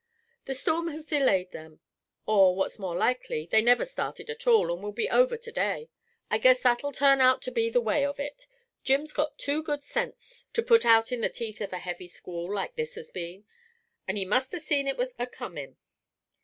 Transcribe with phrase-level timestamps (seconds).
[0.45, 1.79] "The storm has delayed them,
[2.25, 5.91] or, what's more likely, they never started at all, and will be over to day.
[6.27, 8.47] I guess that'll turn out to be the way of it.
[8.83, 12.51] Jim's got too good sense to put out in the teeth of a heavy squall
[12.51, 13.45] like this has been.
[14.07, 15.77] An' he must ha' seen it was a comin'.